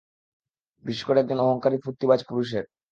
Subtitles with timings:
[0.85, 2.63] বিশেষ করে এক অহংকারী ফূর্তিবাজ পুরুষের।